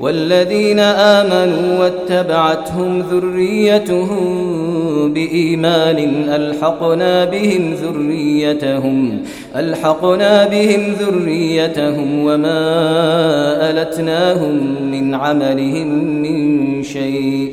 [0.00, 4.24] والذين آمنوا واتبعتهم ذريتهم
[5.12, 9.22] بإيمان ألحقنا بهم ذريتهم
[9.56, 12.60] ألحقنا بهم ذريتهم وما
[13.70, 15.88] ألتناهم من عملهم
[16.22, 17.52] من شيء.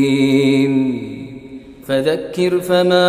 [1.87, 3.07] فذكر فما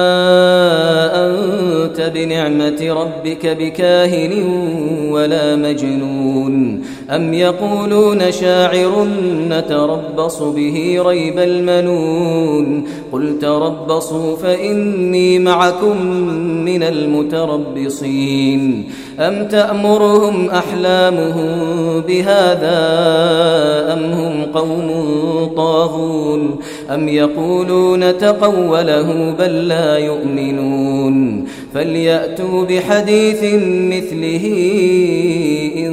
[1.27, 4.33] أنت بنعمة ربك بكاهن
[5.11, 6.62] ولا مجنون.
[7.11, 9.07] أم يقولون شاعر
[9.49, 16.07] نتربص به ريب المنون قل تربصوا فإني معكم
[16.65, 18.85] من المتربصين
[19.19, 21.51] أم تأمرهم أحلامهم
[22.01, 22.79] بهذا
[23.93, 24.91] أم هم قوم
[25.57, 26.57] طاغون
[26.95, 31.45] أم يقولون تقوله بل لا يؤمنون
[31.75, 34.47] فليأتوا بحديث مثله
[35.77, 35.93] إن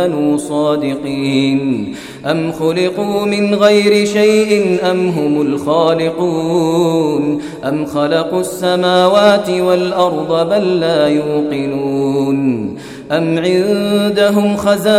[0.00, 1.94] كانوا صادقين
[2.26, 12.70] أم خلقوا من غير شيء أم هم الخالقون أم خلقوا السماوات والأرض بل لا يوقنون
[13.10, 14.90] أم عندهم خزائن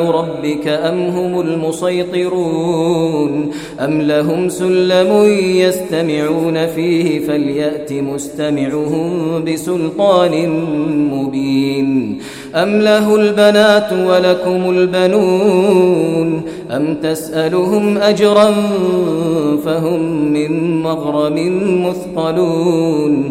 [0.00, 5.24] ربك أم هم المسيطرون أم لهم سلم
[5.56, 10.48] يستمعون فيه فليأت مستمعهم بسلطان
[11.12, 12.18] مبين
[12.54, 18.54] أم له البنات ولكم البنون أم تسألهم أجرا
[19.64, 21.36] فهم من مغرم
[21.86, 23.30] مثقلون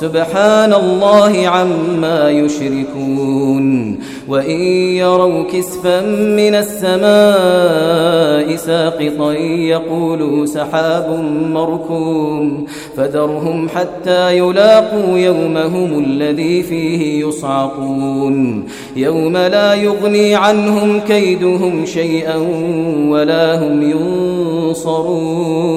[0.00, 3.98] سبحان الله عما يشركون
[4.28, 4.60] وإن
[4.94, 6.00] يروا كسفا
[6.40, 8.08] من السماء
[8.56, 12.66] ساقطا يقولوا سحاب مركوم
[12.96, 18.64] فذرهم حتى يلاقوا يومهم الذي فيه يصعقون
[18.96, 22.36] يوم لا يغني عنهم كيدهم شيئا
[23.08, 23.82] ولا هم
[24.62, 25.68] ينصرون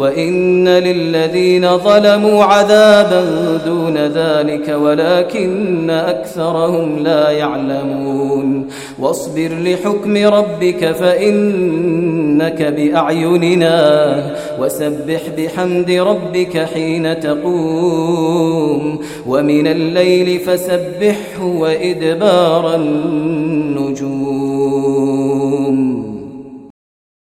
[0.00, 3.24] وإن للذين ظلموا عذابا
[3.66, 8.66] دون ذلك ولكن أكثرهم لا يعلمون.
[8.98, 14.22] واصبر لحكم ربك فإنك بأعيننا.
[14.60, 18.98] وسبح بحمد ربك حين تقوم.
[19.26, 25.19] ومن الليل فسبحه وإدبار النجوم.